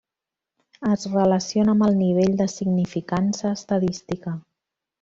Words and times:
Es 0.93 1.03
relaciona 1.15 1.75
amb 1.77 1.85
el 1.89 1.99
nivell 1.99 2.33
de 2.41 2.47
significança 2.55 3.53
estadística. 3.61 4.37